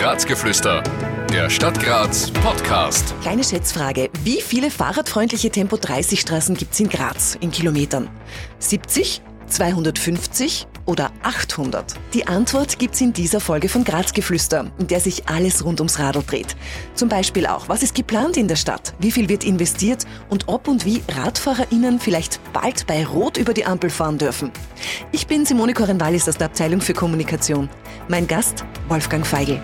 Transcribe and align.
Grazgeflüster, 0.00 0.84
der 1.32 1.50
Stadt 1.50 1.82
Graz 1.82 2.30
Podcast. 2.30 3.12
Kleine 3.20 3.42
Schätzfrage. 3.42 4.10
Wie 4.22 4.40
viele 4.40 4.70
fahrradfreundliche 4.70 5.50
Tempo-30-Straßen 5.50 6.56
gibt 6.56 6.72
es 6.72 6.78
in 6.78 6.88
Graz 6.88 7.36
in 7.40 7.50
Kilometern? 7.50 8.08
70, 8.60 9.20
250 9.48 10.68
oder 10.86 11.10
800? 11.24 11.94
Die 12.14 12.28
Antwort 12.28 12.78
gibt's 12.78 13.00
in 13.00 13.12
dieser 13.12 13.40
Folge 13.40 13.68
von 13.68 13.82
Grazgeflüster, 13.82 14.70
in 14.78 14.86
der 14.86 15.00
sich 15.00 15.28
alles 15.28 15.64
rund 15.64 15.80
ums 15.80 15.98
Radl 15.98 16.22
dreht. 16.24 16.54
Zum 16.94 17.08
Beispiel 17.08 17.46
auch, 17.46 17.68
was 17.68 17.82
ist 17.82 17.96
geplant 17.96 18.36
in 18.36 18.46
der 18.46 18.56
Stadt? 18.56 18.94
Wie 19.00 19.10
viel 19.10 19.28
wird 19.28 19.42
investiert? 19.42 20.04
Und 20.28 20.46
ob 20.46 20.68
und 20.68 20.84
wie 20.84 21.02
RadfahrerInnen 21.08 21.98
vielleicht 21.98 22.40
bald 22.52 22.86
bei 22.86 23.04
Rot 23.04 23.36
über 23.36 23.52
die 23.52 23.66
Ampel 23.66 23.90
fahren 23.90 24.16
dürfen? 24.16 24.52
Ich 25.10 25.26
bin 25.26 25.44
Simone 25.44 25.74
Korenwallis 25.74 26.28
aus 26.28 26.36
der 26.36 26.46
Abteilung 26.46 26.80
für 26.80 26.94
Kommunikation. 26.94 27.68
Mein 28.06 28.28
Gast, 28.28 28.64
Wolfgang 28.88 29.26
Feigl. 29.26 29.60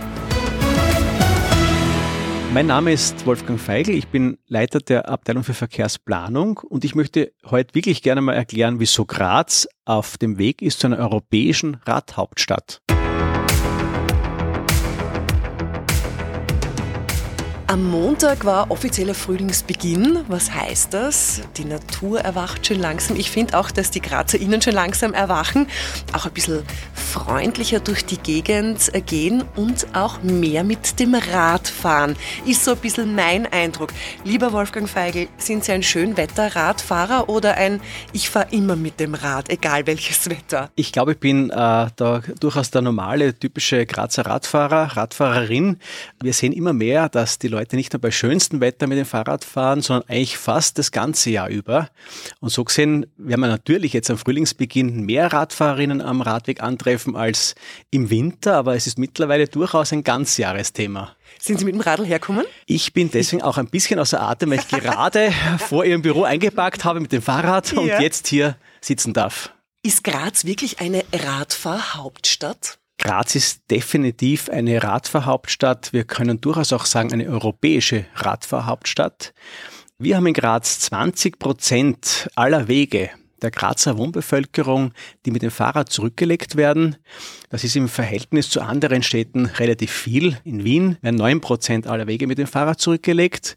Mein 2.54 2.68
Name 2.68 2.92
ist 2.92 3.26
Wolfgang 3.26 3.58
Feigl, 3.58 3.96
ich 3.96 4.06
bin 4.06 4.38
Leiter 4.46 4.78
der 4.78 5.08
Abteilung 5.08 5.42
für 5.42 5.54
Verkehrsplanung 5.54 6.58
und 6.58 6.84
ich 6.84 6.94
möchte 6.94 7.32
heute 7.44 7.74
wirklich 7.74 8.00
gerne 8.00 8.20
mal 8.20 8.34
erklären, 8.34 8.78
wieso 8.78 9.06
Graz 9.06 9.66
auf 9.84 10.18
dem 10.18 10.38
Weg 10.38 10.62
ist 10.62 10.78
zu 10.78 10.86
einer 10.86 10.98
europäischen 10.98 11.78
Radhauptstadt. 11.84 12.80
Am 17.74 17.90
Montag 17.90 18.44
war 18.44 18.70
offizieller 18.70 19.16
Frühlingsbeginn. 19.16 20.20
Was 20.28 20.54
heißt 20.54 20.94
das? 20.94 21.40
Die 21.56 21.64
Natur 21.64 22.20
erwacht 22.20 22.64
schon 22.64 22.78
langsam. 22.78 23.16
Ich 23.16 23.32
finde 23.32 23.58
auch, 23.58 23.72
dass 23.72 23.90
die 23.90 24.00
GrazerInnen 24.00 24.62
schon 24.62 24.74
langsam 24.74 25.12
erwachen, 25.12 25.66
auch 26.12 26.24
ein 26.24 26.32
bisschen 26.32 26.62
freundlicher 26.94 27.80
durch 27.80 28.04
die 28.04 28.18
Gegend 28.18 28.92
gehen 29.06 29.42
und 29.56 29.88
auch 29.92 30.22
mehr 30.22 30.62
mit 30.62 31.00
dem 31.00 31.16
Rad 31.16 31.66
fahren. 31.66 32.14
Ist 32.46 32.64
so 32.64 32.74
ein 32.74 32.78
bisschen 32.78 33.16
mein 33.16 33.52
Eindruck. 33.52 33.92
Lieber 34.22 34.52
Wolfgang 34.52 34.88
Feigl, 34.88 35.26
sind 35.36 35.64
Sie 35.64 35.72
ein 35.72 35.82
Schönwetter-Radfahrer 35.82 37.28
oder 37.28 37.56
ein 37.56 37.80
Ich 38.12 38.30
fahre 38.30 38.52
immer 38.52 38.76
mit 38.76 39.00
dem 39.00 39.14
Rad, 39.14 39.50
egal 39.50 39.84
welches 39.88 40.30
Wetter? 40.30 40.70
Ich 40.76 40.92
glaube, 40.92 41.12
ich 41.12 41.18
bin 41.18 41.50
äh, 41.50 41.54
da 41.96 42.22
durchaus 42.38 42.70
der 42.70 42.82
normale, 42.82 43.36
typische 43.36 43.84
Grazer 43.84 44.26
Radfahrer, 44.26 44.96
Radfahrerin. 44.96 45.78
Wir 46.22 46.32
sehen 46.32 46.52
immer 46.52 46.72
mehr, 46.72 47.08
dass 47.08 47.40
die 47.40 47.48
Leute 47.48 47.63
nicht 47.72 47.92
nur 47.92 48.00
bei 48.00 48.10
schönstem 48.10 48.60
Wetter 48.60 48.86
mit 48.86 48.98
dem 48.98 49.06
Fahrrad 49.06 49.44
fahren, 49.44 49.80
sondern 49.80 50.08
eigentlich 50.08 50.36
fast 50.36 50.78
das 50.78 50.92
ganze 50.92 51.30
Jahr 51.30 51.48
über. 51.48 51.88
Und 52.40 52.50
so 52.50 52.64
gesehen 52.64 53.06
werden 53.16 53.40
wir 53.40 53.48
natürlich 53.48 53.92
jetzt 53.92 54.10
am 54.10 54.18
Frühlingsbeginn 54.18 55.00
mehr 55.00 55.32
Radfahrerinnen 55.32 56.00
am 56.00 56.20
Radweg 56.20 56.62
antreffen 56.62 57.16
als 57.16 57.54
im 57.90 58.10
Winter, 58.10 58.56
aber 58.56 58.76
es 58.76 58.86
ist 58.86 58.98
mittlerweile 58.98 59.48
durchaus 59.48 59.92
ein 59.92 60.04
ganzjahresthema. 60.04 61.16
Sind 61.40 61.58
Sie 61.58 61.64
mit 61.64 61.74
dem 61.74 61.80
Radl 61.80 62.04
herkommen? 62.04 62.44
Ich 62.66 62.92
bin 62.92 63.10
deswegen 63.10 63.42
auch 63.42 63.58
ein 63.58 63.66
bisschen 63.66 63.98
außer 63.98 64.20
Atem, 64.20 64.50
weil 64.50 64.60
ich 64.60 64.68
gerade 64.68 65.32
vor 65.58 65.84
Ihrem 65.84 66.02
Büro 66.02 66.24
eingepackt 66.24 66.84
habe 66.84 67.00
mit 67.00 67.12
dem 67.12 67.22
Fahrrad 67.22 67.72
ja. 67.72 67.80
und 67.80 67.88
jetzt 67.88 68.28
hier 68.28 68.56
sitzen 68.80 69.12
darf. 69.12 69.52
Ist 69.82 70.04
Graz 70.04 70.44
wirklich 70.44 70.80
eine 70.80 71.04
Radfahrhauptstadt? 71.12 72.78
Graz 72.98 73.34
ist 73.34 73.70
definitiv 73.70 74.48
eine 74.48 74.82
Radfahrhauptstadt. 74.82 75.92
Wir 75.92 76.04
können 76.04 76.40
durchaus 76.40 76.72
auch 76.72 76.86
sagen, 76.86 77.12
eine 77.12 77.26
europäische 77.26 78.06
Radfahrhauptstadt. 78.14 79.34
Wir 79.98 80.16
haben 80.16 80.26
in 80.26 80.34
Graz 80.34 80.80
20 80.80 81.38
Prozent 81.38 82.28
aller 82.34 82.68
Wege 82.68 83.10
der 83.44 83.50
Grazer 83.50 83.98
Wohnbevölkerung, 83.98 84.92
die 85.24 85.30
mit 85.30 85.42
dem 85.42 85.50
Fahrrad 85.50 85.90
zurückgelegt 85.90 86.56
werden. 86.56 86.96
Das 87.50 87.62
ist 87.62 87.76
im 87.76 87.88
Verhältnis 87.88 88.48
zu 88.48 88.62
anderen 88.62 89.02
Städten 89.02 89.46
relativ 89.46 89.92
viel. 89.92 90.38
In 90.44 90.64
Wien 90.64 90.96
werden 91.02 91.16
9 91.16 91.40
Prozent 91.40 91.86
aller 91.86 92.06
Wege 92.06 92.26
mit 92.26 92.38
dem 92.38 92.46
Fahrrad 92.46 92.80
zurückgelegt. 92.80 93.54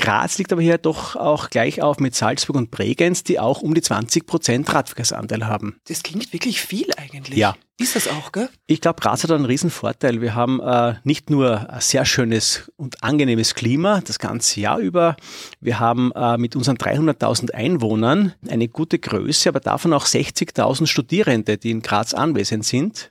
Graz 0.00 0.38
liegt 0.38 0.52
aber 0.52 0.62
hier 0.62 0.78
doch 0.78 1.14
auch 1.14 1.50
gleich 1.50 1.82
auf 1.82 2.00
mit 2.00 2.14
Salzburg 2.14 2.56
und 2.56 2.70
Bregenz, 2.70 3.22
die 3.22 3.38
auch 3.38 3.60
um 3.60 3.74
die 3.74 3.82
20 3.82 4.26
Prozent 4.26 4.72
Radverkehrsanteil 4.72 5.46
haben. 5.46 5.78
Das 5.86 6.02
klingt 6.02 6.32
wirklich 6.32 6.60
viel 6.60 6.86
eigentlich. 6.96 7.36
Ja. 7.36 7.54
Ist 7.78 7.96
das 7.96 8.08
auch, 8.08 8.32
gell? 8.32 8.48
Ich 8.66 8.80
glaube, 8.80 9.00
Graz 9.00 9.24
hat 9.24 9.30
einen 9.30 9.44
riesen 9.46 9.70
Vorteil. 9.70 10.20
Wir 10.20 10.34
haben 10.34 10.60
äh, 10.60 10.94
nicht 11.04 11.30
nur 11.30 11.70
ein 11.70 11.80
sehr 11.80 12.04
schönes 12.04 12.70
und 12.76 13.02
angenehmes 13.02 13.54
Klima 13.54 14.00
das 14.00 14.18
ganze 14.18 14.60
Jahr 14.60 14.78
über. 14.78 15.16
Wir 15.60 15.80
haben 15.80 16.12
äh, 16.12 16.36
mit 16.36 16.56
unseren 16.56 16.76
300.000 16.76 17.52
Einwohnern 17.52 18.34
eine 18.48 18.68
gute 18.68 18.98
Größe, 18.98 19.48
aber 19.48 19.60
davon 19.60 19.92
auch 19.92 20.06
60.000 20.06 20.86
Studierende, 20.86 21.56
die 21.56 21.70
in 21.70 21.80
Graz 21.80 22.12
anwesend 22.12 22.64
sind 22.64 23.10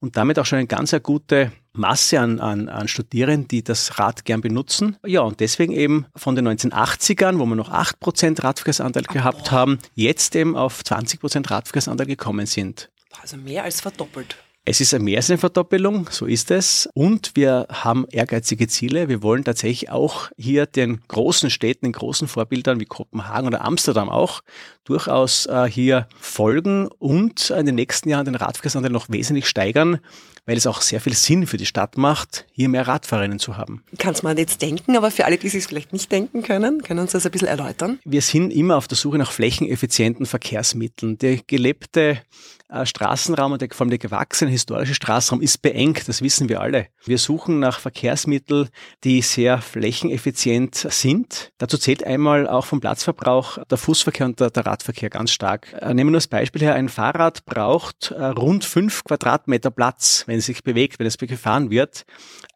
und 0.00 0.16
damit 0.16 0.38
auch 0.38 0.46
schon 0.46 0.58
eine 0.58 0.66
ganz 0.66 0.92
eine 0.92 1.00
gute 1.00 1.52
Masse 1.72 2.20
an, 2.20 2.40
an, 2.40 2.68
an 2.68 2.88
Studierenden, 2.88 3.48
die 3.48 3.64
das 3.64 3.98
Rad 3.98 4.24
gern 4.24 4.40
benutzen. 4.40 4.96
Ja, 5.06 5.22
und 5.22 5.40
deswegen 5.40 5.72
eben 5.72 6.06
von 6.14 6.34
den 6.34 6.48
1980ern, 6.48 7.38
wo 7.38 7.46
wir 7.46 7.56
noch 7.56 7.70
8% 7.70 8.42
Radverkehrsanteil 8.42 9.04
gehabt 9.04 9.50
haben, 9.50 9.78
jetzt 9.94 10.36
eben 10.36 10.56
auf 10.56 10.82
20% 10.82 11.50
Radverkehrsanteil 11.50 12.06
gekommen 12.06 12.46
sind. 12.46 12.90
Also 13.20 13.36
mehr 13.36 13.64
als 13.64 13.80
verdoppelt. 13.80 14.36
Es 14.64 14.80
ist 14.80 14.94
eine 14.94 15.38
Verdoppelung, 15.38 16.08
so 16.12 16.24
ist 16.24 16.52
es. 16.52 16.88
Und 16.94 17.32
wir 17.34 17.66
haben 17.68 18.06
ehrgeizige 18.08 18.68
Ziele. 18.68 19.08
Wir 19.08 19.20
wollen 19.20 19.42
tatsächlich 19.42 19.90
auch 19.90 20.30
hier 20.36 20.66
den 20.66 21.00
großen 21.08 21.50
Städten, 21.50 21.86
den 21.86 21.92
großen 21.92 22.28
Vorbildern 22.28 22.78
wie 22.78 22.84
Kopenhagen 22.84 23.48
oder 23.48 23.64
Amsterdam 23.64 24.08
auch 24.08 24.42
durchaus 24.84 25.46
äh, 25.46 25.66
hier 25.68 26.06
folgen 26.20 26.86
und 26.98 27.50
in 27.50 27.66
den 27.66 27.74
nächsten 27.74 28.08
Jahren 28.08 28.24
den 28.24 28.36
Radverkehrsanteil 28.36 28.92
noch 28.92 29.08
wesentlich 29.08 29.48
steigern, 29.48 29.98
weil 30.46 30.56
es 30.56 30.68
auch 30.68 30.80
sehr 30.80 31.00
viel 31.00 31.14
Sinn 31.14 31.48
für 31.48 31.56
die 31.56 31.66
Stadt 31.66 31.96
macht, 31.96 32.46
hier 32.52 32.68
mehr 32.68 32.86
Radfahrerinnen 32.86 33.40
zu 33.40 33.56
haben. 33.56 33.82
Kann 33.98 34.14
man 34.22 34.36
jetzt 34.36 34.62
denken, 34.62 34.96
aber 34.96 35.10
für 35.10 35.24
alle, 35.24 35.38
die 35.38 35.48
es 35.48 35.66
vielleicht 35.66 35.92
nicht 35.92 36.10
denken 36.12 36.42
können, 36.42 36.82
können 36.82 37.08
Sie 37.08 37.14
das 37.14 37.26
ein 37.26 37.32
bisschen 37.32 37.48
erläutern? 37.48 37.98
Wir 38.04 38.22
sind 38.22 38.52
immer 38.52 38.76
auf 38.76 38.86
der 38.86 38.96
Suche 38.96 39.18
nach 39.18 39.32
flächeneffizienten 39.32 40.26
Verkehrsmitteln. 40.26 41.18
Der 41.18 41.38
gelebte 41.46 42.22
äh, 42.68 42.86
Straßenraum 42.86 43.52
und 43.52 43.62
der, 43.62 43.68
vor 43.70 43.84
allem 43.84 43.90
der 43.90 43.98
gewachsene 43.98 44.50
historische 44.52 44.94
Straßenraum 44.94 45.42
ist 45.42 45.62
beengt, 45.62 46.08
das 46.08 46.22
wissen 46.22 46.48
wir 46.48 46.60
alle. 46.60 46.86
Wir 47.04 47.18
suchen 47.18 47.58
nach 47.58 47.80
Verkehrsmitteln, 47.80 48.68
die 49.04 49.22
sehr 49.22 49.60
flächeneffizient 49.60 50.74
sind. 50.74 51.50
Dazu 51.58 51.78
zählt 51.78 52.04
einmal 52.04 52.46
auch 52.48 52.64
vom 52.64 52.80
Platzverbrauch 52.80 53.58
der 53.64 53.78
Fußverkehr 53.78 54.26
und 54.26 54.40
der, 54.40 54.50
der 54.50 54.66
Radverkehr 54.66 55.10
ganz 55.10 55.32
stark. 55.32 55.72
Äh, 55.72 55.94
nehmen 55.94 56.08
wir 56.08 56.12
nur 56.12 56.18
das 56.18 56.28
Beispiel 56.28 56.62
her, 56.62 56.74
ein 56.74 56.88
Fahrrad 56.88 57.44
braucht 57.44 58.10
äh, 58.10 58.24
rund 58.24 58.64
fünf 58.64 59.04
Quadratmeter 59.04 59.70
Platz, 59.70 60.24
wenn 60.26 60.38
es 60.38 60.46
sich 60.46 60.62
bewegt, 60.62 60.98
wenn 60.98 61.06
es 61.06 61.18
gefahren 61.18 61.70
wird. 61.70 62.04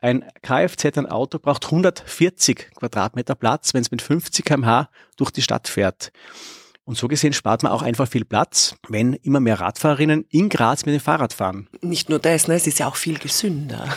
Ein 0.01 0.25
Kfz, 0.43 0.99
ein 0.99 1.07
Auto 1.07 1.39
braucht 1.39 1.65
140 1.65 2.71
Quadratmeter 2.75 3.34
Platz, 3.34 3.75
wenn 3.75 3.83
es 3.83 3.91
mit 3.91 4.03
50 4.03 4.45
kmh 4.45 4.89
durch 5.17 5.31
die 5.31 5.43
Stadt 5.43 5.69
fährt. 5.69 6.13
Und 6.87 6.97
so 6.97 7.09
gesehen 7.09 7.33
spart 7.33 7.65
man 7.65 7.73
auch 7.73 7.83
einfach 7.83 8.07
viel 8.07 8.25
Platz, 8.25 8.77
wenn 8.89 9.13
immer 9.15 9.41
mehr 9.41 9.59
Radfahrerinnen 9.59 10.25
in 10.31 10.49
Graz 10.49 10.87
mit 10.87 10.95
dem 10.95 11.01
Fahrrad 11.01 11.33
fahren. 11.33 11.69
Nicht 11.83 12.09
nur 12.09 12.21
das, 12.21 12.47
ne? 12.47 12.55
es 12.55 12.69
ist 12.69 12.79
ja 12.79 12.87
auch 12.87 12.95
viel 12.95 13.19
gesünder. 13.19 13.89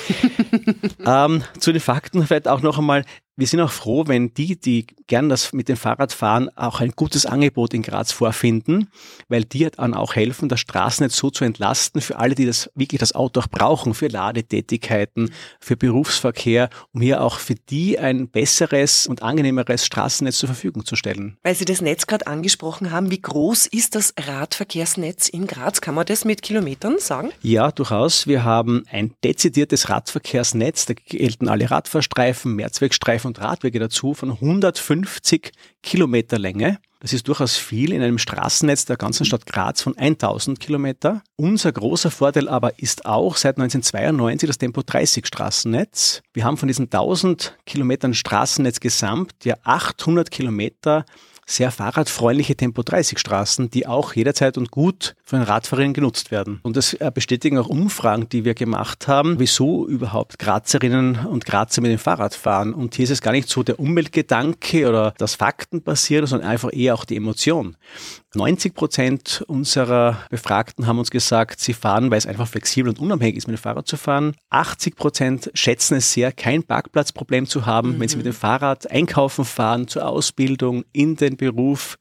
ähm, 1.06 1.44
zu 1.60 1.72
den 1.72 1.82
Fakten 1.82 2.26
vielleicht 2.26 2.48
auch 2.48 2.64
noch 2.64 2.80
einmal, 2.80 3.06
wir 3.40 3.48
sind 3.48 3.62
auch 3.62 3.72
froh, 3.72 4.04
wenn 4.08 4.34
die, 4.34 4.60
die 4.60 4.86
gern 5.08 5.30
das 5.30 5.54
mit 5.54 5.70
dem 5.70 5.78
Fahrrad 5.78 6.12
fahren, 6.12 6.50
auch 6.58 6.82
ein 6.82 6.92
gutes 6.92 7.26
Angebot 7.26 7.74
in 7.74 7.82
Graz 7.82 8.12
vorfinden, 8.12 8.90
weil 9.30 9.46
die 9.46 9.70
dann 9.70 9.94
auch 9.94 10.16
helfen, 10.16 10.50
das 10.50 10.60
Straßennetz 10.60 11.16
so 11.16 11.30
zu 11.30 11.46
entlasten 11.46 12.02
für 12.02 12.18
alle, 12.18 12.36
die 12.36 12.46
das 12.46 12.70
wirklich 12.76 13.00
das 13.00 13.16
Auto 13.16 13.40
auch 13.40 13.48
brauchen, 13.48 13.94
für 13.94 14.08
Ladetätigkeiten, 14.08 15.32
für 15.62 15.78
Berufsverkehr, 15.78 16.70
um 16.92 17.02
hier 17.02 17.22
auch 17.22 17.40
für 17.40 17.56
die 17.56 17.98
ein 17.98 18.28
besseres 18.28 19.08
und 19.08 19.24
angenehmeres 19.24 19.86
Straßennetz 19.86 20.38
zur 20.38 20.48
Verfügung 20.48 20.86
zu 20.86 20.98
stellen. 20.98 21.38
Weil 21.42 21.56
Sie 21.56 21.66
das 21.66 21.82
Netz 21.82 22.08
gerade 22.08 22.28
angesprochen 22.28 22.92
haben, 22.92 23.10
wie 23.10 23.22
groß 23.22 23.68
ist 23.68 23.96
das 23.96 24.14
Radverkehrsnetz 24.20 25.30
in 25.30 25.48
Graz? 25.48 25.80
Kann 25.80 25.96
man 25.96 26.06
das 26.06 26.26
mit 26.26 26.42
Kilometern 26.42 27.00
sagen? 27.00 27.32
Ja, 27.42 27.72
durchaus. 27.72 28.28
Wir 28.28 28.44
haben 28.44 28.84
ein 28.92 29.14
dezidiertes 29.24 29.88
Radverkehrsnetz, 29.88 30.88
da 30.88 30.94
gelten 30.94 31.48
alle 31.48 31.72
Radfahrstreifen, 31.72 32.54
Mehrzweckstreifen 32.54 33.29
und 33.30 33.40
Radwege 33.40 33.80
dazu 33.80 34.14
von 34.14 34.32
150 34.32 35.52
Kilometer 35.82 36.38
Länge. 36.38 36.80
Das 37.00 37.14
ist 37.14 37.30
durchaus 37.30 37.56
viel 37.56 37.94
in 37.94 38.02
einem 38.02 38.18
Straßennetz 38.18 38.84
der 38.84 38.98
ganzen 38.98 39.26
Stadt 39.26 39.46
Graz 39.46 39.82
von 39.82 39.98
1000 39.98 40.60
Kilometer. 40.60 41.24
Unser 41.38 41.72
großer 41.72 42.12
Vorteil 42.12 42.50
aber 42.50 42.78
ist 42.78 43.06
auch 43.06 43.38
seit 43.38 43.58
1992 43.58 44.48
das 44.48 44.58
Tempo 44.58 44.82
30 44.86 45.26
Straßennetz. 45.26 46.22
Wir 46.34 46.44
haben 46.44 46.58
von 46.58 46.68
diesen 46.68 46.86
1000 46.86 47.58
Kilometern 47.66 48.14
Straßennetz 48.14 48.82
gesamt 48.82 49.46
ja 49.46 49.56
800 49.64 50.30
Kilometer 50.30 51.06
sehr 51.50 51.72
fahrradfreundliche 51.72 52.56
Tempo-30-Straßen, 52.56 53.72
die 53.72 53.88
auch 53.88 54.14
jederzeit 54.14 54.58
und 54.58 54.70
gut 54.70 55.16
von 55.24 55.40
den 55.40 55.48
Radfahrerinnen 55.48 55.94
genutzt 55.94 56.30
werden. 56.30 56.60
Und 56.62 56.78
das 56.78 56.94
äh, 56.94 57.12
bestätigen 57.14 57.58
auch 57.58 57.68
Umfragen, 57.68 58.30
die 58.30 58.46
wir 58.46 58.54
gemacht 58.54 59.08
haben, 59.08 59.40
wieso 59.40 59.88
überhaupt 59.88 60.38
Grazerinnen 60.38 61.26
und 61.26 61.46
Grazer 61.46 61.82
mit 61.82 61.92
dem 61.92 61.98
Fahrrad 61.98 62.36
fahren. 62.36 62.74
Und 62.74 62.96
hier 62.96 63.04
ist 63.04 63.10
es 63.10 63.22
gar 63.22 63.32
nicht 63.32 63.50
so 63.50 63.64
der 63.64 63.80
Umweltgedanke 63.80 64.88
oder 64.88 65.14
das 65.18 65.36
Faktenbasierte, 65.36 66.28
sondern 66.28 66.50
einfach 66.50 66.70
eher 66.72 66.94
auch 66.94 67.06
die 67.06 67.16
Emotion. 67.16 67.76
90 68.36 68.76
Prozent 68.76 69.44
unserer 69.48 70.20
Befragten 70.30 70.86
haben 70.86 71.00
uns 71.00 71.10
gesagt, 71.10 71.60
sie 71.60 71.74
fahren, 71.74 72.12
weil 72.12 72.20
es 72.20 72.28
einfach 72.28 72.48
flexibel 72.48 72.90
und 72.90 73.00
unabhängig 73.00 73.38
ist, 73.38 73.48
mit 73.48 73.58
dem 73.58 73.62
Fahrrad 73.62 73.88
zu 73.88 73.98
fahren. 73.98 74.36
80 74.52 74.96
Prozent 74.96 75.52
schätzen 75.56 75.98
es 75.98 76.14
sehr, 76.14 76.32
kein 76.32 76.64
Parkplatzproblem 76.64 77.48
zu 77.48 77.66
haben, 77.66 77.96
mhm. 77.96 78.00
wenn 78.00 78.08
sie 78.08 78.18
mit 78.18 78.28
dem 78.28 78.34
Fahrrad 78.34 78.90
einkaufen 78.92 79.46
fahren, 79.46 79.88
zur 79.88 80.08
Ausbildung, 80.08 80.86
in 80.94 81.16
den 81.16 81.38
Beruf. 81.38 81.98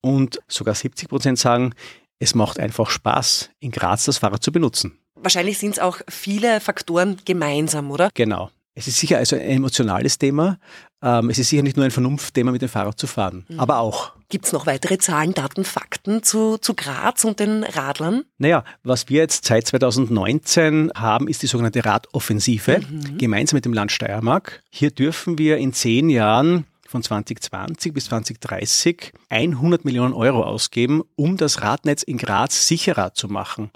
Und 0.00 0.38
sogar 0.46 0.76
70 0.76 1.08
Prozent 1.08 1.38
sagen, 1.38 1.74
es 2.20 2.34
macht 2.36 2.60
einfach 2.60 2.88
Spaß, 2.88 3.50
in 3.58 3.72
Graz 3.72 4.04
das 4.04 4.18
Fahrrad 4.18 4.44
zu 4.44 4.52
benutzen. 4.52 4.98
Wahrscheinlich 5.16 5.58
sind 5.58 5.72
es 5.72 5.78
auch 5.80 5.98
viele 6.08 6.60
Faktoren 6.60 7.18
gemeinsam, 7.24 7.90
oder? 7.90 8.10
Genau. 8.14 8.50
Es 8.74 8.86
ist 8.86 8.98
sicher 8.98 9.16
also 9.16 9.36
ein 9.36 9.42
emotionales 9.42 10.18
Thema. 10.18 10.58
Ähm, 11.02 11.30
es 11.30 11.38
ist 11.38 11.50
sicher 11.50 11.62
nicht 11.62 11.76
nur 11.76 11.84
ein 11.84 11.90
Vernunftthema, 11.90 12.50
mit 12.50 12.62
dem 12.62 12.68
Fahrrad 12.68 12.98
zu 12.98 13.06
fahren, 13.06 13.44
mhm. 13.48 13.60
aber 13.60 13.78
auch. 13.78 14.12
Gibt 14.28 14.46
es 14.46 14.52
noch 14.52 14.66
weitere 14.66 14.98
Zahlen, 14.98 15.34
Daten, 15.34 15.64
Fakten 15.64 16.22
zu, 16.22 16.58
zu 16.58 16.74
Graz 16.74 17.24
und 17.24 17.38
den 17.38 17.62
Radlern? 17.62 18.24
Naja, 18.38 18.64
was 18.82 19.08
wir 19.08 19.18
jetzt 19.18 19.44
seit 19.44 19.66
2019 19.66 20.90
haben, 20.96 21.28
ist 21.28 21.42
die 21.42 21.46
sogenannte 21.46 21.84
Radoffensive, 21.84 22.80
mhm. 22.80 23.18
gemeinsam 23.18 23.58
mit 23.58 23.66
dem 23.66 23.72
Land 23.72 23.92
Steiermark. 23.92 24.62
Hier 24.70 24.90
dürfen 24.90 25.38
wir 25.38 25.58
in 25.58 25.72
zehn 25.72 26.08
Jahren 26.08 26.66
von 26.88 27.02
2020 27.02 27.92
bis 27.92 28.06
2030 28.06 29.12
100 29.28 29.84
Millionen 29.84 30.14
Euro 30.14 30.42
ausgeben, 30.42 31.02
um 31.14 31.36
das 31.36 31.62
Radnetz 31.62 32.02
in 32.02 32.16
Graz 32.16 32.66
sicherer 32.66 33.14
zu 33.14 33.28
machen. 33.28 33.70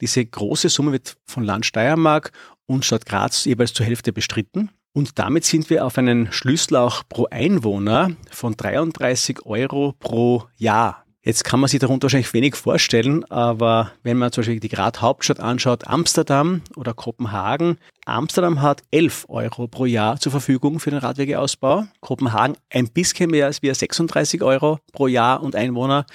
Diese 0.00 0.24
große 0.24 0.68
Summe 0.68 0.92
wird 0.92 1.16
von 1.26 1.44
Land 1.44 1.66
Steiermark 1.66 2.32
und 2.66 2.84
Stadt 2.84 3.06
Graz 3.06 3.44
jeweils 3.44 3.72
zur 3.72 3.84
Hälfte 3.84 4.12
bestritten. 4.12 4.70
Und 4.92 5.18
damit 5.18 5.44
sind 5.44 5.70
wir 5.70 5.86
auf 5.86 5.98
einen 5.98 6.32
Schlüsselauch 6.32 7.04
pro 7.08 7.26
Einwohner 7.30 8.10
von 8.30 8.56
33 8.56 9.46
Euro 9.46 9.94
pro 9.98 10.44
Jahr. 10.56 11.04
Jetzt 11.22 11.44
kann 11.44 11.60
man 11.60 11.68
sich 11.68 11.78
darunter 11.78 12.04
wahrscheinlich 12.06 12.32
wenig 12.32 12.56
vorstellen, 12.56 13.24
aber 13.26 13.92
wenn 14.02 14.16
man 14.16 14.32
zum 14.32 14.40
Beispiel 14.40 14.58
die 14.58 14.70
Grad 14.70 15.02
Hauptstadt 15.02 15.38
anschaut, 15.38 15.86
Amsterdam 15.86 16.62
oder 16.76 16.94
Kopenhagen, 16.94 17.76
Amsterdam 18.06 18.62
hat 18.62 18.82
11 18.90 19.26
Euro 19.28 19.68
pro 19.68 19.84
Jahr 19.84 20.18
zur 20.18 20.32
Verfügung 20.32 20.80
für 20.80 20.90
den 20.90 20.98
Radwegeausbau, 20.98 21.84
Kopenhagen 22.00 22.56
ein 22.70 22.88
bisschen 22.88 23.30
mehr 23.30 23.46
als 23.46 23.60
wir 23.60 23.74
36 23.74 24.42
Euro 24.42 24.78
pro 24.92 25.08
Jahr 25.08 25.42
und 25.42 25.54
Einwohner. 25.54 26.06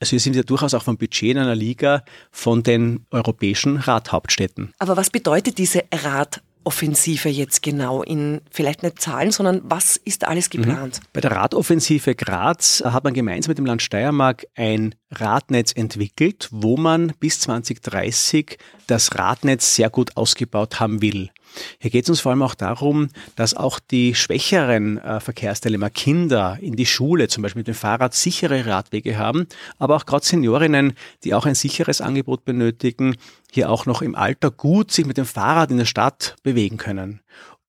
Also 0.00 0.12
wir 0.12 0.20
sind 0.20 0.36
ja 0.36 0.42
durchaus 0.42 0.74
auch 0.74 0.82
vom 0.82 0.98
Budget 0.98 1.30
in 1.30 1.38
einer 1.38 1.54
Liga 1.54 2.04
von 2.30 2.62
den 2.62 3.06
europäischen 3.10 3.78
Radhauptstädten. 3.78 4.74
Aber 4.78 4.98
was 4.98 5.08
bedeutet 5.08 5.56
diese 5.56 5.90
Radoffensive 6.62 7.28
jetzt 7.28 7.62
genau 7.62 8.02
in 8.02 8.40
vielleicht 8.50 8.82
nicht 8.82 9.00
Zahlen, 9.00 9.32
sondern 9.32 9.60
was 9.64 9.96
ist 9.96 10.22
da 10.22 10.28
alles 10.28 10.48
mhm. 10.52 10.62
geplant? 10.62 11.00
Bei 11.12 11.20
der 11.20 11.32
Radoffensive 11.32 12.14
Graz 12.14 12.82
hat 12.84 13.04
man 13.04 13.14
gemeinsam 13.14 13.50
mit 13.50 13.58
dem 13.58 13.66
Land 13.66 13.82
Steiermark 13.82 14.46
ein 14.54 14.94
Radnetz 15.10 15.72
entwickelt, 15.72 16.48
wo 16.52 16.76
man 16.76 17.12
bis 17.18 17.40
2030 17.40 18.58
das 18.86 19.18
Radnetz 19.18 19.74
sehr 19.74 19.90
gut 19.90 20.16
ausgebaut 20.16 20.80
haben 20.80 21.02
will. 21.02 21.30
Hier 21.78 21.90
geht 21.90 22.04
es 22.04 22.10
uns 22.10 22.20
vor 22.20 22.30
allem 22.30 22.42
auch 22.42 22.54
darum, 22.54 23.08
dass 23.36 23.54
auch 23.54 23.78
die 23.78 24.14
schwächeren 24.14 24.98
äh, 24.98 25.20
Verkehrsteilnehmer, 25.20 25.90
Kinder 25.90 26.58
in 26.60 26.76
die 26.76 26.86
Schule 26.86 27.28
zum 27.28 27.42
Beispiel 27.42 27.60
mit 27.60 27.68
dem 27.68 27.74
Fahrrad 27.74 28.14
sichere 28.14 28.66
Radwege 28.66 29.18
haben, 29.18 29.46
aber 29.78 29.96
auch 29.96 30.06
gerade 30.06 30.24
Seniorinnen, 30.24 30.94
die 31.24 31.34
auch 31.34 31.46
ein 31.46 31.54
sicheres 31.54 32.00
Angebot 32.00 32.44
benötigen, 32.44 33.16
hier 33.50 33.70
auch 33.70 33.86
noch 33.86 34.02
im 34.02 34.14
Alter 34.14 34.50
gut 34.50 34.90
sich 34.90 35.06
mit 35.06 35.18
dem 35.18 35.26
Fahrrad 35.26 35.70
in 35.70 35.78
der 35.78 35.84
Stadt 35.84 36.36
bewegen 36.42 36.76
können. 36.76 37.20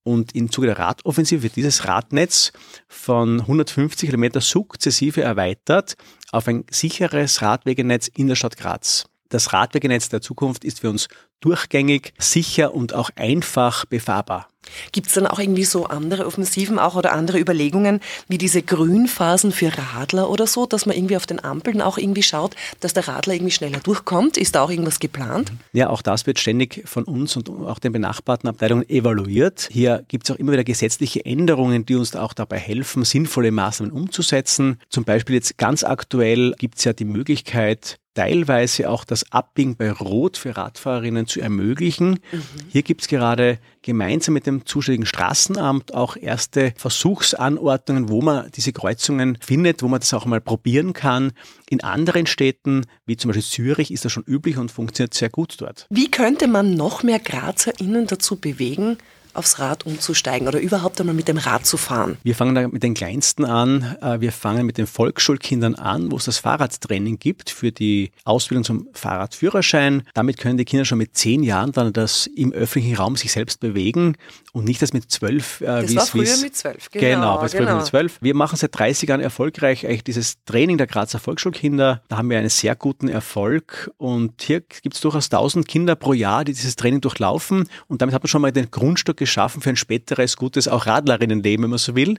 Und 0.04 0.36
im 0.36 0.52
Zuge 0.52 0.68
der 0.68 0.80
Radoffensive 0.80 1.44
wird 1.44 1.56
dieses 1.56 1.88
Radnetz 1.88 2.52
von 2.90 3.40
150 3.40 4.10
Kilometer 4.10 4.42
sukzessive 4.42 5.22
erweitert 5.22 5.96
auf 6.32 6.48
ein 6.48 6.66
sicheres 6.70 7.42
Radwegenetz 7.42 8.10
in 8.10 8.28
der 8.28 8.36
Stadt 8.36 8.58
Graz. 8.58 9.06
Das 9.30 9.54
Radwegenetz 9.54 10.10
der 10.10 10.22
Zukunft 10.22 10.66
ist 10.66 10.82
für 10.82 10.90
uns 10.90 11.08
durchgängig, 11.44 12.14
sicher 12.18 12.74
und 12.74 12.94
auch 12.94 13.10
einfach 13.16 13.86
befahrbar. 13.86 14.48
Gibt 14.92 15.08
es 15.08 15.14
dann 15.14 15.28
auch 15.28 15.40
irgendwie 15.40 15.66
so 15.66 15.86
andere 15.86 16.26
Offensiven 16.26 16.80
auch 16.80 16.96
oder 16.96 17.14
andere 17.14 17.40
Überlegungen, 17.40 18.00
wie 18.28 18.38
diese 18.38 18.62
Grünphasen 18.62 19.52
für 19.52 19.72
Radler 19.78 20.30
oder 20.30 20.48
so, 20.48 20.66
dass 20.66 20.86
man 20.86 20.96
irgendwie 20.96 21.18
auf 21.18 21.26
den 21.26 21.44
Ampeln 21.44 21.82
auch 21.82 21.98
irgendwie 21.98 22.24
schaut, 22.24 22.56
dass 22.80 22.94
der 22.94 23.08
Radler 23.08 23.34
irgendwie 23.34 23.52
schneller 23.52 23.80
durchkommt? 23.80 24.38
Ist 24.38 24.56
da 24.56 24.64
auch 24.64 24.70
irgendwas 24.70 25.00
geplant? 25.00 25.52
Ja, 25.74 25.90
auch 25.90 26.02
das 26.02 26.26
wird 26.26 26.40
ständig 26.40 26.84
von 26.86 27.04
uns 27.04 27.36
und 27.36 27.50
auch 27.50 27.80
den 27.80 27.92
benachbarten 27.92 28.50
Abteilungen 28.50 28.90
evaluiert. 28.90 29.68
Hier 29.72 30.06
gibt 30.08 30.30
es 30.30 30.36
auch 30.36 30.40
immer 30.40 30.54
wieder 30.54 30.64
gesetzliche 30.64 31.26
Änderungen, 31.26 31.86
die 31.86 31.96
uns 31.96 32.16
auch 32.16 32.34
dabei 32.34 32.58
helfen, 32.58 33.04
sinnvolle 33.04 33.52
Maßnahmen 33.52 33.94
umzusetzen. 33.94 34.80
Zum 34.90 35.04
Beispiel 35.04 35.36
jetzt 35.36 35.58
ganz 35.58 35.84
aktuell 35.84 36.54
gibt 36.58 36.78
es 36.78 36.86
ja 36.86 36.94
die 36.94 37.06
Möglichkeit, 37.06 37.98
teilweise 38.14 38.90
auch 38.90 39.06
das 39.06 39.32
Abbiegen 39.32 39.76
bei 39.76 39.92
Rot 39.92 40.38
für 40.38 40.56
Radfahrerinnen 40.56 41.26
zu 41.34 41.42
ermöglichen. 41.42 42.20
Mhm. 42.32 42.42
Hier 42.70 42.84
gibt 42.84 43.02
es 43.02 43.08
gerade 43.08 43.60
gemeinsam 43.82 44.34
mit 44.34 44.46
dem 44.46 44.66
zuständigen 44.66 45.06
Straßenamt 45.06 45.94
auch 45.94 46.16
erste 46.16 46.74
Versuchsanordnungen, 46.78 48.10
wo 48.10 48.22
man 48.22 48.50
diese 48.52 48.72
Kreuzungen 48.72 49.38
findet, 49.42 49.84
wo 49.84 49.88
man 49.88 50.00
das 50.00 50.14
auch 50.14 50.26
mal 50.26 50.42
probieren 50.42 50.94
kann. 50.94 51.34
In 51.70 51.84
anderen 51.84 52.26
Städten, 52.26 52.86
wie 53.06 53.18
zum 53.18 53.30
Beispiel 53.30 53.44
Zürich, 53.44 53.92
ist 53.92 54.06
das 54.06 54.12
schon 54.12 54.24
üblich 54.24 54.58
und 54.58 54.72
funktioniert 54.72 55.14
sehr 55.14 55.30
gut 55.30 55.56
dort. 55.60 55.88
Wie 55.90 56.10
könnte 56.10 56.48
man 56.48 56.76
noch 56.76 57.04
mehr 57.04 57.20
GrazerInnen 57.20 58.08
dazu 58.08 58.38
bewegen, 58.38 58.98
aufs 59.34 59.60
Rad 59.60 59.86
umzusteigen 59.86 60.48
oder 60.48 60.60
überhaupt 60.60 61.00
einmal 61.00 61.16
mit 61.16 61.28
dem 61.28 61.38
Rad 61.38 61.66
zu 61.66 61.78
fahren? 61.78 62.18
Wir 62.24 62.36
fangen 62.36 62.56
da 62.56 62.68
mit 62.68 62.84
den 62.84 62.94
Kleinsten 62.94 63.46
an. 63.46 63.96
Äh, 64.02 64.20
wir 64.22 64.32
fangen 64.32 64.66
mit 64.66 64.78
den 64.78 64.88
Volksschulkindern 64.88 65.76
an, 65.76 66.12
wo 66.12 66.18
es 66.18 66.26
das 66.26 66.38
Fahrradtraining 66.38 67.20
gibt 67.20 67.50
für 67.50 67.72
die 67.72 68.12
Ausbildung 68.24 68.64
zum 68.64 68.88
Fahrradführerschein. 68.94 70.04
Damit 70.14 70.38
können 70.38 70.58
die 70.58 70.66
Kinder 70.66 70.86
schon 70.86 70.98
mit 70.98 71.16
zehn 71.16 71.44
Jahren 71.44 71.72
dann 71.72 71.94
das 71.94 72.28
im 72.28 72.52
öffentlichen 72.52 72.96
Raum 72.96 73.16
sich 73.16 73.32
selbst 73.32 73.60
bewegen 73.60 74.16
und 74.52 74.66
nicht 74.66 74.82
das 74.82 74.94
mit 74.94 75.12
zwölf. 75.12 75.62
Äh, 75.62 75.84
das 75.84 75.96
war 75.96 76.06
früher 76.06 76.38
mit 76.38 76.56
zwölf, 76.56 76.90
genau. 76.92 77.40
Genau, 77.40 77.48
genau. 77.52 77.78
mit 77.78 77.86
zwölf. 77.86 78.18
Wir 78.22 78.36
machen 78.36 78.58
seit 78.58 78.78
30 78.78 79.10
Jahren 79.10 79.22
erfolgreich 79.22 79.86
eigentlich 79.86 80.04
dieses 80.04 80.44
Training 80.46 80.78
der 80.78 80.88
Grazer 80.88 81.20
Volksschulkinder. 81.20 82.02
Da 82.08 82.18
haben 82.18 82.30
wir 82.30 82.38
einen 82.38 82.50
sehr 82.50 82.76
guten 82.76 83.08
Erfolg 83.08 83.92
und 83.98 84.42
hier 84.42 84.62
gibt 84.62 84.96
es 84.96 85.02
durchaus 85.02 85.26
1000 85.26 85.68
Kinder 85.68 85.96
pro 85.96 86.14
Jahr, 86.14 86.46
die 86.46 86.54
dieses 86.54 86.76
Training 86.76 87.02
durchlaufen 87.02 87.68
und 87.88 88.02
damit 88.02 88.14
hat 88.14 88.24
man 88.24 88.28
schon 88.28 88.42
mal 88.42 88.52
den 88.52 88.70
Grundstock 88.70 89.18
geschaffen 89.24 89.62
für 89.62 89.70
ein 89.70 89.76
späteres, 89.76 90.38
gutes 90.38 90.68
auch 90.68 90.86
Radlerinnenleben, 90.86 91.64
wenn 91.64 91.70
man 91.70 91.80
so 91.80 91.96
will. 91.96 92.18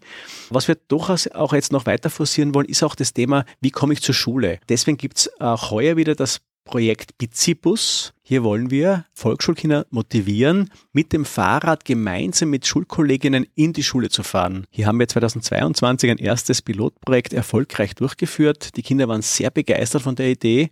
Was 0.51 0.69
wir 0.69 0.77
durchaus 0.89 1.29
auch 1.29 1.53
jetzt 1.53 1.73
noch 1.73 1.87
weiter 1.87 2.11
forcieren 2.11 2.55
wollen, 2.55 2.67
ist 2.67 2.83
auch 2.83 2.95
das 2.95 3.13
Thema, 3.13 3.45
wie 3.61 3.71
komme 3.71 3.93
ich 3.93 4.03
zur 4.03 4.15
Schule? 4.15 4.59
Deswegen 4.69 4.97
gibt 4.97 5.19
es 5.19 5.41
auch 5.41 5.71
heuer 5.71 5.97
wieder 5.97 6.15
das 6.15 6.41
Projekt 6.65 7.19
Bizibus. 7.19 8.14
Hier 8.27 8.43
wollen 8.43 8.71
wir 8.71 9.05
Volksschulkinder 9.13 9.85
motivieren, 9.91 10.71
mit 10.95 11.13
dem 11.13 11.27
Fahrrad 11.27 11.85
gemeinsam 11.85 12.49
mit 12.49 12.67
Schulkolleginnen 12.67 13.47
in 13.55 13.75
die 13.75 13.83
Schule 13.83 14.09
zu 14.09 14.23
fahren. 14.23 14.67
Hier 14.71 14.87
haben 14.87 14.99
wir 14.99 15.07
2022 15.07 16.11
ein 16.11 16.17
erstes 16.17 16.63
Pilotprojekt 16.63 17.35
erfolgreich 17.35 17.95
durchgeführt. 17.95 18.79
Die 18.79 18.83
Kinder 18.83 19.09
waren 19.09 19.21
sehr 19.21 19.51
begeistert 19.51 20.01
von 20.01 20.17
der 20.17 20.31
Idee 20.31 20.71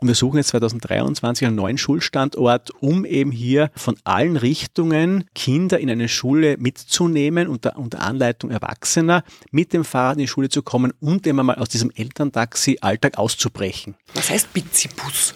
und 0.00 0.08
wir 0.08 0.14
suchen 0.14 0.38
jetzt 0.38 0.48
2023 0.48 1.46
einen 1.46 1.56
neuen 1.56 1.76
Schulstandort, 1.76 2.70
um 2.80 3.04
eben 3.04 3.32
hier 3.32 3.70
von 3.76 3.96
allen 4.04 4.38
Richtungen 4.38 5.24
Kinder 5.34 5.78
in 5.80 5.90
eine 5.90 6.08
Schule 6.08 6.56
mitzunehmen 6.56 7.48
unter, 7.48 7.76
unter 7.76 8.00
Anleitung 8.00 8.50
Erwachsener, 8.50 9.24
mit 9.50 9.74
dem 9.74 9.84
Fahrrad 9.84 10.14
in 10.14 10.20
die 10.20 10.28
Schule 10.28 10.48
zu 10.48 10.62
kommen 10.62 10.94
und 11.00 11.26
immer 11.26 11.42
mal 11.42 11.56
aus 11.56 11.68
diesem 11.68 11.90
Elterntaxi-Alltag 11.94 13.18
auszubrechen. 13.18 13.94
Was 14.14 14.30
heißt 14.30 14.54
Bizibus? 14.54 15.34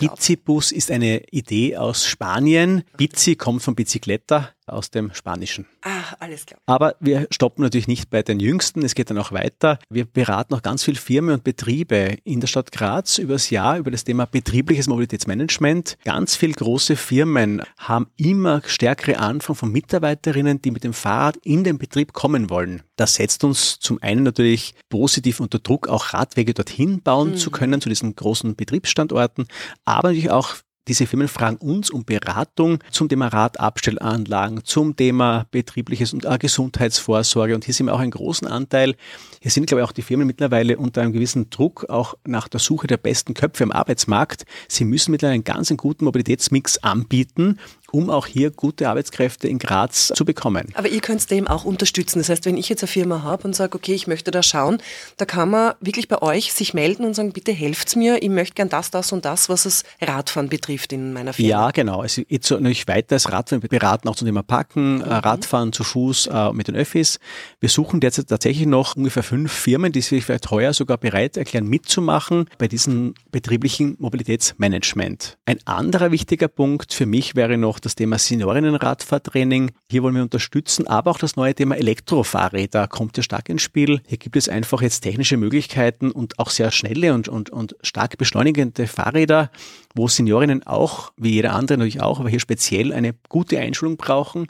Bizibus 0.00 0.72
ist 0.72 0.90
eine 0.90 1.22
Idee 1.30 1.76
aus 1.76 2.04
Spanien. 2.04 2.82
Bizi 2.96 3.36
kommt 3.36 3.62
von 3.62 3.76
Bicicletta, 3.76 4.50
aus 4.66 4.90
dem 4.90 5.14
Spanischen. 5.14 5.66
Ah, 5.82 5.91
alles 6.18 6.46
klar. 6.46 6.60
Aber 6.66 6.96
wir 7.00 7.26
stoppen 7.30 7.62
natürlich 7.62 7.88
nicht 7.88 8.10
bei 8.10 8.22
den 8.22 8.40
Jüngsten. 8.40 8.82
Es 8.84 8.94
geht 8.94 9.10
dann 9.10 9.18
auch 9.18 9.32
weiter. 9.32 9.78
Wir 9.90 10.04
beraten 10.04 10.54
auch 10.54 10.62
ganz 10.62 10.84
viele 10.84 10.98
Firmen 10.98 11.34
und 11.34 11.44
Betriebe 11.44 12.16
in 12.24 12.40
der 12.40 12.48
Stadt 12.48 12.72
Graz 12.72 13.18
über 13.18 13.34
das 13.34 13.50
Jahr 13.50 13.78
über 13.78 13.90
das 13.90 14.04
Thema 14.04 14.26
betriebliches 14.26 14.88
Mobilitätsmanagement. 14.88 15.98
Ganz 16.04 16.36
viele 16.36 16.54
große 16.54 16.96
Firmen 16.96 17.62
haben 17.78 18.08
immer 18.16 18.62
stärkere 18.66 19.18
Anfragen 19.18 19.56
von 19.56 19.72
Mitarbeiterinnen, 19.72 20.62
die 20.62 20.70
mit 20.70 20.84
dem 20.84 20.92
Fahrrad 20.92 21.36
in 21.44 21.64
den 21.64 21.78
Betrieb 21.78 22.12
kommen 22.12 22.50
wollen. 22.50 22.82
Das 22.96 23.14
setzt 23.14 23.44
uns 23.44 23.78
zum 23.80 24.00
einen 24.02 24.22
natürlich 24.22 24.74
positiv 24.88 25.40
unter 25.40 25.58
Druck, 25.58 25.88
auch 25.88 26.12
Radwege 26.12 26.54
dorthin 26.54 27.02
bauen 27.02 27.30
mhm. 27.30 27.36
zu 27.36 27.50
können, 27.50 27.80
zu 27.80 27.88
diesen 27.88 28.14
großen 28.14 28.54
Betriebsstandorten, 28.54 29.46
aber 29.84 30.08
natürlich 30.08 30.30
auch 30.30 30.56
diese 30.88 31.06
Firmen 31.06 31.28
fragen 31.28 31.56
uns 31.58 31.90
um 31.90 32.04
Beratung 32.04 32.78
zum 32.90 33.08
Thema 33.08 33.28
Radabstellanlagen, 33.28 34.64
zum 34.64 34.96
Thema 34.96 35.46
betriebliches 35.52 36.12
und 36.12 36.24
äh, 36.24 36.38
Gesundheitsvorsorge. 36.38 37.54
Und 37.54 37.64
hier 37.64 37.72
sind 37.72 37.86
wir 37.86 37.94
auch 37.94 38.00
einen 38.00 38.10
großen 38.10 38.48
Anteil. 38.48 38.96
Hier 39.40 39.52
sind, 39.52 39.66
glaube 39.66 39.82
ich, 39.82 39.88
auch 39.88 39.92
die 39.92 40.02
Firmen 40.02 40.26
mittlerweile 40.26 40.76
unter 40.78 41.02
einem 41.02 41.12
gewissen 41.12 41.50
Druck, 41.50 41.88
auch 41.88 42.14
nach 42.26 42.48
der 42.48 42.58
Suche 42.58 42.88
der 42.88 42.96
besten 42.96 43.34
Köpfe 43.34 43.62
am 43.62 43.70
Arbeitsmarkt. 43.70 44.44
Sie 44.66 44.84
müssen 44.84 45.12
mittlerweile 45.12 45.34
einen 45.34 45.44
ganz 45.44 45.72
guten 45.76 46.04
Mobilitätsmix 46.04 46.78
anbieten 46.78 47.58
um 47.92 48.10
auch 48.10 48.26
hier 48.26 48.50
gute 48.50 48.88
Arbeitskräfte 48.88 49.46
in 49.46 49.58
Graz 49.58 50.12
zu 50.14 50.24
bekommen. 50.24 50.68
Aber 50.74 50.88
ihr 50.88 51.00
könnt 51.00 51.30
dem 51.30 51.46
auch 51.46 51.64
unterstützen. 51.64 52.18
Das 52.18 52.28
heißt, 52.28 52.46
wenn 52.46 52.56
ich 52.56 52.68
jetzt 52.68 52.82
eine 52.82 52.88
Firma 52.88 53.22
habe 53.22 53.44
und 53.44 53.54
sage, 53.54 53.76
okay, 53.76 53.94
ich 53.94 54.06
möchte 54.06 54.30
da 54.30 54.42
schauen, 54.42 54.78
da 55.18 55.24
kann 55.24 55.50
man 55.50 55.74
wirklich 55.80 56.08
bei 56.08 56.20
euch 56.20 56.52
sich 56.52 56.74
melden 56.74 57.04
und 57.04 57.14
sagen, 57.14 57.32
bitte 57.32 57.52
helft 57.52 57.94
mir, 57.94 58.22
ich 58.22 58.30
möchte 58.30 58.54
gern 58.54 58.68
das, 58.68 58.90
das 58.90 59.12
und 59.12 59.24
das, 59.24 59.48
was 59.48 59.64
das 59.64 59.84
Radfahren 60.00 60.48
betrifft 60.48 60.92
in 60.92 61.12
meiner 61.12 61.32
Firma. 61.32 61.48
Ja, 61.48 61.70
genau. 61.70 62.02
Es 62.02 62.16
geht 62.16 62.44
so 62.44 62.54
natürlich 62.54 62.88
weiter 62.88 63.14
als 63.14 63.30
Radfahren. 63.30 63.62
Wir 63.62 63.68
beraten 63.68 64.08
auch 64.08 64.16
zum 64.16 64.26
Thema 64.26 64.42
Packen, 64.42 64.96
mhm. 64.96 65.02
Radfahren 65.02 65.72
zu 65.72 65.84
Fuß 65.84 66.28
äh, 66.28 66.52
mit 66.52 66.68
den 66.68 66.76
Öffis. 66.76 67.20
Wir 67.60 67.68
suchen 67.68 68.00
derzeit 68.00 68.28
tatsächlich 68.28 68.66
noch 68.66 68.96
ungefähr 68.96 69.22
fünf 69.22 69.52
Firmen, 69.52 69.92
die 69.92 70.00
sich 70.00 70.24
vielleicht 70.24 70.50
heuer 70.50 70.72
sogar 70.72 70.96
bereit 70.96 71.36
erklären, 71.36 71.66
mitzumachen 71.66 72.46
bei 72.58 72.68
diesem 72.68 73.14
betrieblichen 73.30 73.96
Mobilitätsmanagement. 73.98 75.36
Ein 75.44 75.58
anderer 75.66 76.10
wichtiger 76.10 76.48
Punkt 76.48 76.94
für 76.94 77.06
mich 77.06 77.36
wäre 77.36 77.58
noch 77.58 77.81
das 77.84 77.94
Thema 77.94 78.18
Seniorinnenradfahrtraining. 78.18 79.72
Hier 79.90 80.02
wollen 80.02 80.14
wir 80.14 80.22
unterstützen, 80.22 80.86
aber 80.86 81.10
auch 81.10 81.18
das 81.18 81.36
neue 81.36 81.54
Thema 81.54 81.76
Elektrofahrräder 81.76 82.88
kommt 82.88 83.16
ja 83.16 83.22
stark 83.22 83.48
ins 83.48 83.62
Spiel. 83.62 84.00
Hier 84.06 84.18
gibt 84.18 84.36
es 84.36 84.48
einfach 84.48 84.80
jetzt 84.82 85.00
technische 85.00 85.36
Möglichkeiten 85.36 86.10
und 86.10 86.38
auch 86.38 86.50
sehr 86.50 86.70
schnelle 86.70 87.14
und, 87.14 87.28
und, 87.28 87.50
und 87.50 87.76
stark 87.82 88.16
beschleunigende 88.18 88.86
Fahrräder, 88.86 89.50
wo 89.94 90.08
Seniorinnen 90.08 90.66
auch, 90.66 91.12
wie 91.16 91.32
jeder 91.32 91.52
andere 91.52 91.78
natürlich 91.78 92.00
auch, 92.00 92.20
aber 92.20 92.28
hier 92.28 92.40
speziell 92.40 92.92
eine 92.92 93.14
gute 93.28 93.58
Einschulung 93.58 93.96
brauchen. 93.96 94.46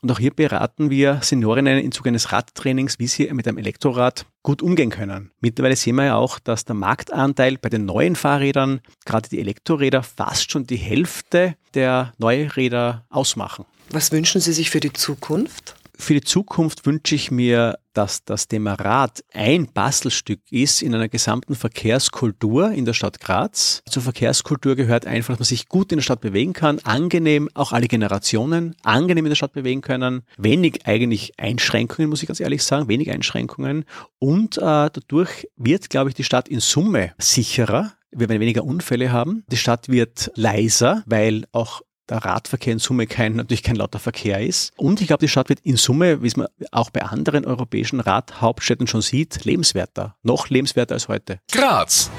Und 0.00 0.12
auch 0.12 0.18
hier 0.18 0.32
beraten 0.32 0.90
wir 0.90 1.20
Seniorinnen 1.22 1.80
im 1.80 1.90
Zuge 1.90 2.10
eines 2.10 2.30
Radtrainings, 2.30 2.98
wie 2.98 3.08
sie 3.08 3.32
mit 3.32 3.48
einem 3.48 3.58
Elektrorad 3.58 4.26
gut 4.48 4.62
umgehen 4.62 4.88
können. 4.88 5.30
Mittlerweile 5.42 5.76
sehen 5.76 5.96
wir 5.96 6.06
ja 6.06 6.16
auch, 6.16 6.38
dass 6.38 6.64
der 6.64 6.74
Marktanteil 6.74 7.58
bei 7.58 7.68
den 7.68 7.84
neuen 7.84 8.16
Fahrrädern, 8.16 8.80
gerade 9.04 9.28
die 9.28 9.40
Elektroräder, 9.40 10.02
fast 10.02 10.50
schon 10.50 10.66
die 10.66 10.76
Hälfte 10.76 11.54
der 11.74 12.14
Neuräder 12.16 13.04
ausmachen. 13.10 13.66
Was 13.90 14.10
wünschen 14.10 14.40
Sie 14.40 14.54
sich 14.54 14.70
für 14.70 14.80
die 14.80 14.94
Zukunft? 14.94 15.74
Für 16.00 16.14
die 16.14 16.20
Zukunft 16.20 16.86
wünsche 16.86 17.16
ich 17.16 17.30
mir, 17.30 17.78
dass 17.92 18.24
das 18.24 18.46
Thema 18.46 18.74
Rad 18.74 19.24
ein 19.34 19.66
Bastelstück 19.72 20.40
ist 20.50 20.80
in 20.80 20.94
einer 20.94 21.08
gesamten 21.08 21.56
Verkehrskultur 21.56 22.70
in 22.70 22.84
der 22.84 22.92
Stadt 22.92 23.18
Graz. 23.18 23.82
Zur 23.90 24.04
Verkehrskultur 24.04 24.76
gehört 24.76 25.06
einfach, 25.06 25.34
dass 25.34 25.40
man 25.40 25.46
sich 25.46 25.68
gut 25.68 25.90
in 25.90 25.98
der 25.98 26.04
Stadt 26.04 26.20
bewegen 26.20 26.52
kann, 26.52 26.78
angenehm 26.84 27.50
auch 27.54 27.72
alle 27.72 27.88
Generationen 27.88 28.76
angenehm 28.84 29.26
in 29.26 29.30
der 29.30 29.36
Stadt 29.36 29.52
bewegen 29.52 29.80
können, 29.80 30.22
wenig 30.38 30.86
eigentlich 30.86 31.32
Einschränkungen, 31.38 32.08
muss 32.08 32.22
ich 32.22 32.28
ganz 32.28 32.38
ehrlich 32.38 32.62
sagen, 32.62 32.88
wenig 32.88 33.10
Einschränkungen 33.10 33.84
und 34.20 34.56
äh, 34.56 34.60
dadurch 34.60 35.48
wird, 35.56 35.90
glaube 35.90 36.10
ich, 36.10 36.14
die 36.14 36.24
Stadt 36.24 36.48
in 36.48 36.60
Summe 36.60 37.12
sicherer. 37.18 37.92
Wir 38.10 38.28
werden 38.28 38.40
weniger 38.40 38.64
Unfälle 38.64 39.12
haben. 39.12 39.44
Die 39.50 39.58
Stadt 39.58 39.88
wird 39.88 40.30
leiser, 40.34 41.02
weil 41.06 41.44
auch 41.52 41.82
der 42.08 42.18
Radverkehr 42.18 42.72
in 42.72 42.78
Summe 42.78 43.06
kein, 43.06 43.36
natürlich 43.36 43.62
kein 43.62 43.76
lauter 43.76 43.98
Verkehr 43.98 44.40
ist. 44.40 44.72
Und 44.76 45.00
ich 45.00 45.06
glaube, 45.08 45.20
die 45.20 45.28
Stadt 45.28 45.48
wird 45.48 45.60
in 45.60 45.76
Summe, 45.76 46.22
wie 46.22 46.26
es 46.26 46.36
man 46.36 46.48
auch 46.72 46.90
bei 46.90 47.02
anderen 47.02 47.44
europäischen 47.44 48.00
Radhauptstädten 48.00 48.86
schon 48.86 49.02
sieht, 49.02 49.44
lebenswerter. 49.44 50.16
Noch 50.22 50.48
lebenswerter 50.48 50.94
als 50.94 51.08
heute. 51.08 51.40
Graz. 51.50 52.10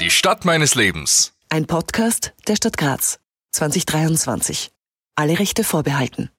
Die 0.00 0.10
Stadt 0.10 0.44
meines 0.44 0.74
Lebens. 0.74 1.32
Ein 1.48 1.66
Podcast 1.66 2.34
der 2.48 2.56
Stadt 2.56 2.76
Graz. 2.76 3.18
2023. 3.52 4.70
Alle 5.14 5.38
Rechte 5.38 5.64
vorbehalten. 5.64 6.30